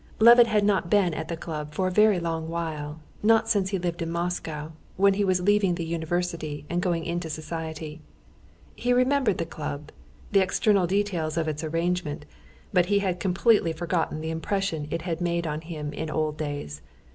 [0.17, 4.01] Levin had not been at the club for a very long while—not since he lived
[4.01, 8.01] in Moscow, when he was leaving the university and going into society.
[8.75, 9.91] He remembered the club,
[10.31, 12.25] the external details of its arrangement,
[12.73, 16.81] but he had completely forgotten the impression it had made on him in old days.